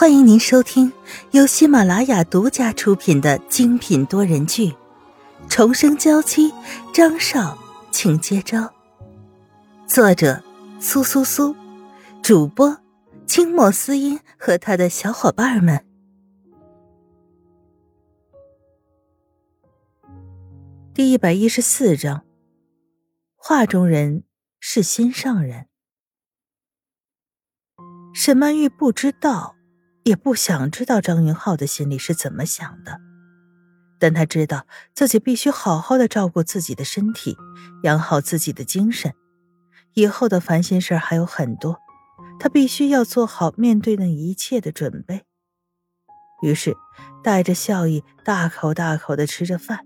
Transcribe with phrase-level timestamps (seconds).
[0.00, 0.92] 欢迎您收听
[1.32, 4.70] 由喜马拉雅独家出品的精品多人剧
[5.48, 6.52] 《重生娇妻》，
[6.94, 7.58] 张少，
[7.90, 8.72] 请接招。
[9.88, 10.40] 作者：
[10.78, 11.52] 苏苏苏，
[12.22, 12.78] 主播：
[13.26, 15.84] 清墨思音和他的小伙伴们。
[20.94, 22.24] 第一百一十四章，
[23.34, 24.22] 画中人
[24.60, 25.66] 是心上人。
[28.14, 29.57] 沈曼玉不知道。
[30.08, 32.98] 也不想知道张云浩的心里是怎么想的，
[33.98, 37.36] 但他知道自己必须好好的照顾自己的身体，
[37.82, 39.12] 养好自己的精神。
[39.92, 41.78] 以后的烦心事还有很多，
[42.40, 45.26] 他必须要做好面对那一切的准备。
[46.40, 46.74] 于是，
[47.22, 49.84] 带着笑意，大口大口的吃着饭。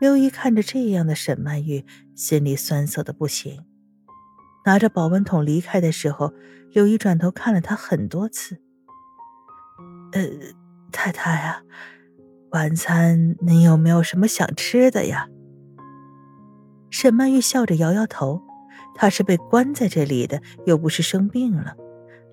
[0.00, 1.84] 刘姨看着这样的沈曼玉，
[2.16, 3.66] 心里酸涩的不行。
[4.68, 6.34] 拿着保温桶离开的时候，
[6.72, 8.60] 刘姨转头看了他很多次。
[10.12, 10.28] 呃，
[10.92, 11.62] 太太啊，
[12.50, 15.26] 晚餐您有没有什么想吃的呀？
[16.90, 18.42] 沈曼玉笑着摇摇头，
[18.94, 21.74] 她是被关在这里的，又不是生病了，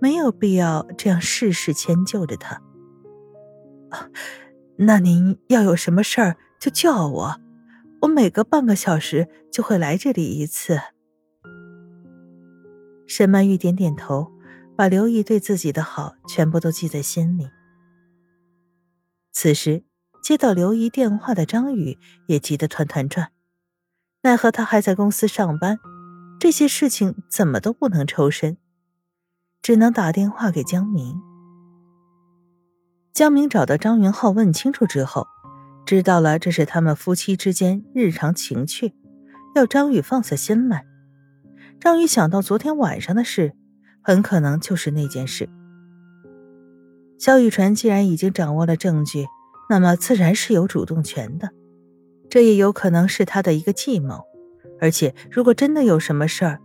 [0.00, 2.60] 没有必要这样事事迁就着他。
[4.74, 7.40] 那您要有什么事儿就叫我，
[8.00, 10.80] 我每隔半个小时就会来这里一次。
[13.06, 14.32] 沈曼玉点点头，
[14.76, 17.48] 把刘毅对自己的好全部都记在心里。
[19.32, 19.84] 此时，
[20.22, 23.30] 接到刘姨电话的张宇也急得团团转，
[24.22, 25.78] 奈何他还在公司上班，
[26.40, 28.56] 这些事情怎么都不能抽身，
[29.60, 31.20] 只能打电话给江明。
[33.12, 35.26] 江明找到张云浩问清楚之后，
[35.84, 38.94] 知道了这是他们夫妻之间日常情趣，
[39.54, 40.86] 要张宇放下心来。
[41.84, 43.52] 张宇想到昨天晚上的事，
[44.00, 45.50] 很可能就是那件事。
[47.18, 49.26] 萧雨辰既然已经掌握了证据，
[49.68, 51.50] 那么自然是有主动权的。
[52.30, 54.22] 这也有可能是他的一个计谋。
[54.80, 56.58] 而且，如果真的有什么事儿，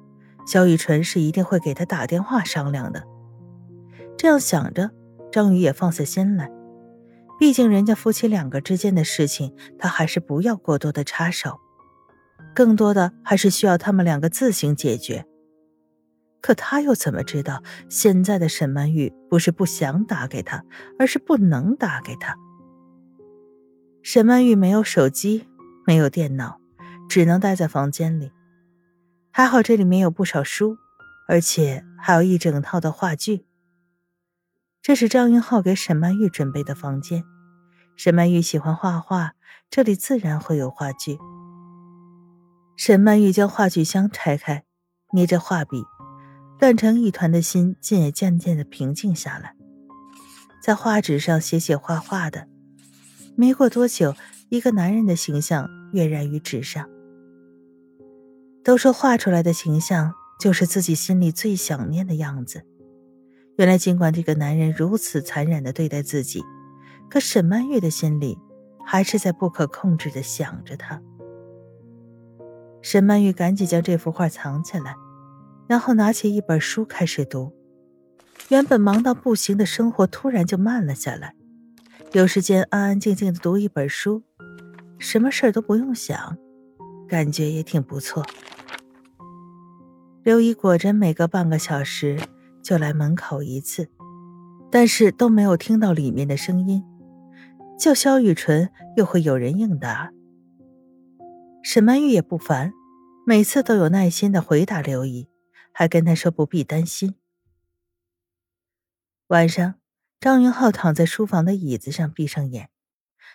[0.47, 3.03] 萧雨辰是一定会给他打电话商量的。
[4.17, 4.89] 这样想着，
[5.33, 6.49] 张宇也放下心来。
[7.37, 11.59] 毕竟，人家夫妻两个之间的事情，他还是不要过多的插手。
[12.53, 15.25] 更多的还是需要他们两个自行解决。
[16.41, 20.63] 可他又怎么知道，现在的沈曼玉不是不想打给他，
[20.97, 22.35] 而是不能打给他？
[24.01, 25.47] 沈曼玉没有手机，
[25.85, 26.59] 没有电脑，
[27.09, 28.31] 只能待在房间里。
[29.31, 30.77] 还好这里面有不少书，
[31.27, 33.45] 而且还有一整套的话剧。
[34.81, 37.23] 这是张云浩给沈曼玉准备的房间。
[37.97, 39.33] 沈曼玉喜欢画画，
[39.69, 41.19] 这里自然会有话剧。
[42.81, 44.63] 沈曼玉将画具箱拆开，
[45.11, 45.83] 捏着画笔，
[46.61, 49.53] 乱成一团的心竟也渐渐的平静下来，
[50.63, 52.47] 在画纸上写写画画的。
[53.35, 54.15] 没过多久，
[54.47, 56.89] 一个男人的形象跃然于纸上。
[58.63, 62.65] 都说画出来的形象就是自己心里最想念的样子。
[63.57, 66.41] 原来，尽管这个男人如此残忍的对待自己，
[67.09, 68.37] 可沈曼玉的心里
[68.85, 71.01] 还是在不可控制的想着他。
[72.81, 74.95] 沈曼玉赶紧将这幅画藏起来，
[75.67, 77.53] 然后拿起一本书开始读。
[78.47, 81.35] 原本忙到不行的生活突然就慢了下来，
[82.13, 84.23] 有时间安安静静的读一本书，
[84.97, 86.37] 什么事儿都不用想，
[87.07, 88.25] 感觉也挺不错。
[90.23, 92.19] 刘姨果真每隔半个小时
[92.63, 93.87] 就来门口一次，
[94.71, 96.83] 但是都没有听到里面的声音，
[97.77, 100.11] 叫肖雨纯又会有人应答。
[101.61, 102.73] 沈曼玉也不烦，
[103.25, 105.27] 每次都有耐心的回答刘姨，
[105.73, 107.15] 还跟她说不必担心。
[109.27, 109.75] 晚上，
[110.19, 112.69] 张云浩躺在书房的椅子上，闭上眼，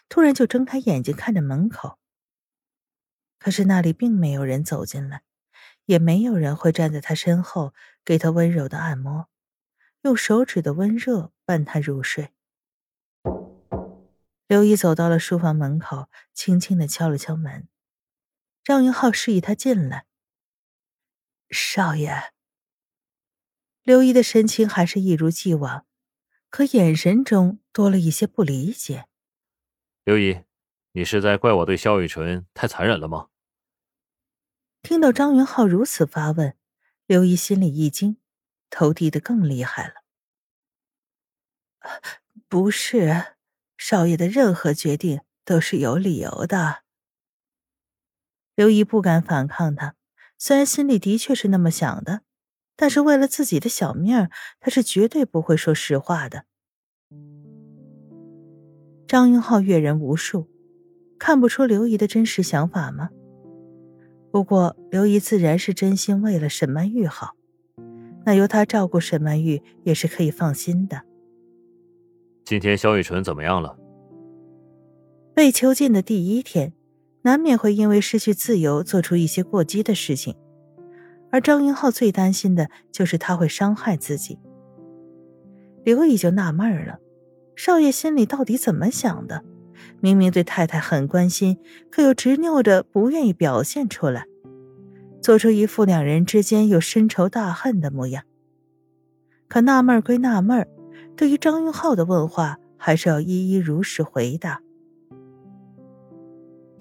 [0.08, 1.98] 突然就睁开眼睛看着门口。
[3.38, 5.22] 可是那里并没有人走进来，
[5.84, 7.74] 也没有人会站在他身后
[8.04, 9.28] 给他温柔的按摩，
[10.02, 12.30] 用手指的温热伴他入睡。
[14.48, 17.68] 刘姨走到了书房门口，轻轻的敲了敲门。
[18.64, 20.06] 张云浩示意他进来。
[21.50, 22.32] 少爷，
[23.82, 25.86] 刘姨的神情还是一如既往，
[26.48, 29.06] 可眼神中多了一些不理解。
[30.04, 30.44] 刘姨，
[30.92, 33.28] 你是在怪我对萧雨纯太残忍了吗？
[34.82, 36.56] 听到张云浩如此发问，
[37.04, 38.16] 刘姨心里一惊，
[38.70, 39.94] 头低得更厉害了。
[42.48, 43.36] 不是，
[43.76, 46.83] 少爷的任何决定都是有理由的。
[48.56, 49.94] 刘姨不敢反抗他，
[50.38, 52.22] 虽然心里的确是那么想的，
[52.76, 54.30] 但是为了自己的小命儿，
[54.60, 56.44] 他是绝对不会说实话的。
[59.06, 60.48] 张云浩阅人无数，
[61.18, 63.10] 看不出刘姨的真实想法吗？
[64.30, 67.36] 不过刘姨自然是真心为了沈曼玉好，
[68.24, 71.02] 那由他照顾沈曼玉也是可以放心的。
[72.44, 73.78] 今天萧雨纯怎么样了？
[75.34, 76.72] 被囚禁的第一天，
[77.24, 80.36] 难免会因为失去自由做出一些过激的事情。
[81.30, 84.38] 而张云浩最担心的就是他会伤害自己。
[85.82, 86.98] 刘姨就纳闷了，
[87.56, 89.42] 少爷心里到底怎么想的？
[90.00, 91.56] 明明对太太很关心，
[91.90, 94.26] 可又执拗着不愿意表现出来，
[95.22, 98.22] 做出一副两人之间有深仇大恨的模样。
[99.48, 100.68] 可纳闷归纳闷，
[101.16, 104.60] 对于张云浩的问话，还是要一一如实回答。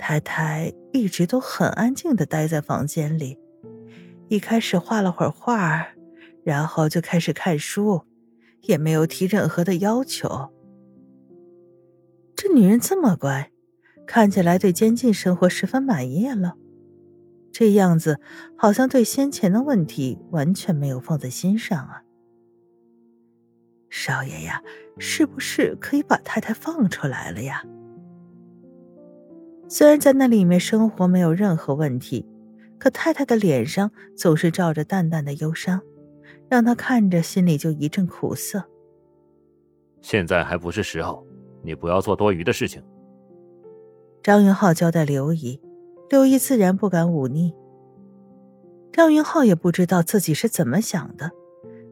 [0.06, 3.40] 太太一直都很安静的待在房间里。
[4.28, 5.88] 一开始画了会儿画，
[6.44, 8.02] 然后就开始看书，
[8.64, 10.52] 也没有提任何的要求。
[12.36, 13.50] 这女人这么乖，
[14.06, 16.56] 看起来对监禁生活十分满意了。
[17.54, 18.20] 这样子
[18.58, 22.04] 好像对先前的问题完全没有放在心上啊。
[23.90, 24.62] 少爷呀，
[25.00, 27.64] 是不是可以把太太放出来了呀？
[29.74, 32.24] 虽然在那里面生活没有任何问题。
[32.78, 35.82] 可太太的脸上总是罩着淡淡的忧伤，
[36.48, 38.64] 让他看着心里就一阵苦涩。
[40.00, 41.26] 现在还不是时候，
[41.64, 42.84] 你不要做多余的事情。
[44.22, 45.60] 张云浩交代刘姨，
[46.08, 47.52] 刘姨自然不敢忤逆。
[48.92, 51.32] 张云浩也不知道自己是怎么想的，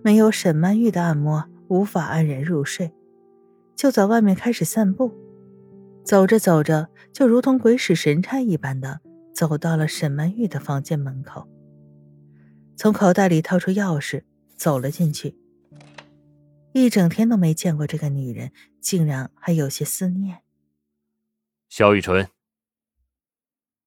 [0.04, 2.94] 没有沈曼玉的按摩，无法安然入睡，
[3.76, 5.12] 就在外面开始散步。
[6.12, 9.00] 走着走着，就如同鬼使神差一般的。
[9.34, 11.48] 走到了沈曼玉的房间门口，
[12.76, 14.26] 从口袋里掏出钥匙，
[14.58, 15.38] 走了进去。
[16.74, 20.44] 一整天都没见过这个女人，竟然还有些思念。
[21.70, 22.28] 萧雨纯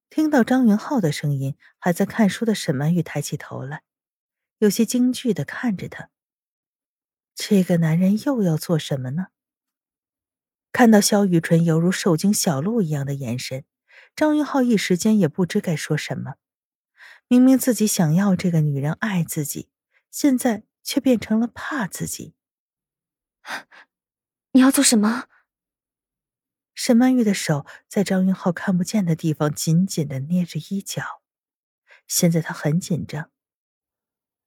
[0.09, 3.83] 听到张云浩的声音，还在看书的沈曼玉抬起头来，
[4.57, 6.09] 有些惊惧的看着他。
[7.35, 9.27] 这个男人又要做什么呢？
[10.75, 13.63] 看到萧雨纯犹如受惊小鹿一样的眼神。
[14.13, 16.33] 张云浩一时间也不知该说什么。
[17.29, 19.69] 明明自己想要这个女人爱自己，
[20.11, 22.33] 现在却变成了怕自己。
[24.51, 25.29] 你要做什么？
[26.73, 31.21] 沈曼玉的手在张云浩看不见的地方紧紧的捏着衣角，
[32.05, 33.31] 现在她很紧张。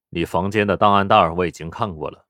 [0.09, 2.27] 你房间的档案袋我已经看过了。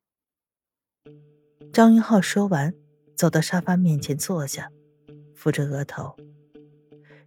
[1.73, 2.73] 张云浩说完，
[3.19, 4.71] 走到沙发面前坐下，
[5.35, 6.15] 扶着额头。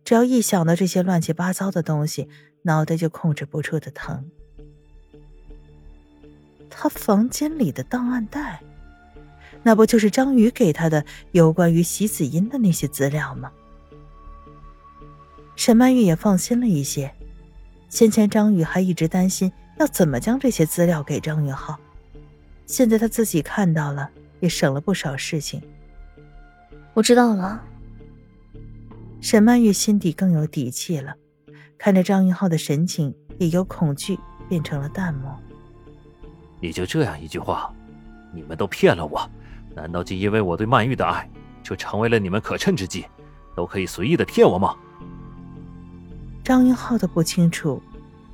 [0.03, 2.31] 只要一想到这些乱七八糟的东西，
[2.62, 4.31] 脑袋就控制不住的疼。
[6.71, 8.62] 他房间里的档案袋，
[9.62, 13.53] 那不就是张宇给他的有关于席子音的那些资料吗？
[15.56, 17.12] 沈曼玉也放心了一些。
[17.91, 21.79] 先前张宇还一直担心要怎么将这些资料给张云浩，
[22.65, 24.11] 现在他自己看到了，
[24.41, 25.61] 也省了不少事情。
[26.94, 27.62] 我知道了。
[29.21, 31.15] 沈曼玉心底更有底气了，
[31.79, 34.19] 看着张云浩的神情，也由恐惧
[34.49, 35.35] 变成了淡漠。
[36.61, 37.73] 你就这样一句话，
[38.35, 39.31] 你们都骗了我？
[39.75, 41.31] 难道就因为我对曼玉的爱，
[41.63, 43.06] 就成为了你们可趁之机，
[43.56, 44.77] 都可以随意的骗我吗？
[46.44, 47.81] 张云浩都不清楚，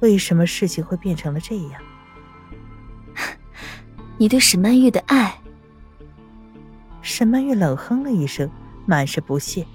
[0.01, 1.83] 为什么事情会变成了这样。
[4.19, 5.39] 你对沈曼玉的爱？
[7.19, 8.49] 沈曼玉冷哼了一声，
[8.87, 9.67] 满是不屑。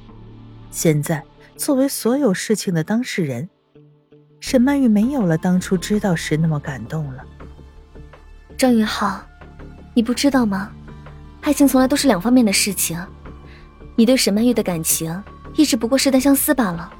[0.71, 1.21] 现在，
[1.57, 3.49] 作为所有事情的当事人，
[4.39, 7.21] 沈曼玉没有了当初知道时那么感动了。
[8.57, 9.21] 张云浩，
[9.93, 10.71] 你不知道吗？
[11.41, 12.97] 爱情从来都是两方面的事情。
[13.97, 15.21] 你对沈曼玉的感情，
[15.57, 16.93] 一直不过是单相思罢了。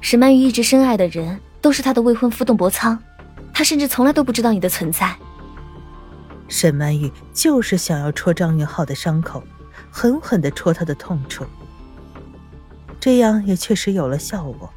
[0.00, 2.96] 沈曼玉一直深爱的人，都是她的未婚夫董伯苍，
[3.52, 5.16] 她甚至从来都不知道你的存在。
[6.50, 9.42] 沈曼玉就是想要戳张云浩的伤口，
[9.88, 11.46] 狠狠的戳他的痛处。
[12.98, 14.68] 这样也确实有了效果，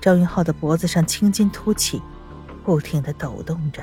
[0.00, 2.02] 张云浩的脖子上青筋凸起，
[2.64, 3.82] 不停的抖动着。